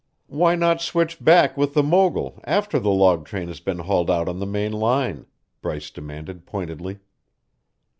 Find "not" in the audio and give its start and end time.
0.55-0.81